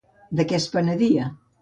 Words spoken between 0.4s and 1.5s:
què es penedia?